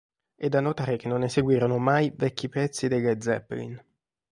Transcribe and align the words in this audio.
È 0.35 0.49
da 0.49 0.61
notare 0.61 0.97
che 0.97 1.07
non 1.07 1.21
eseguirono 1.21 1.77
mai 1.77 2.11
vecchi 2.15 2.49
pezzi 2.49 2.87
dei 2.87 3.01
Led 3.01 3.21
Zeppelin. 3.21 3.79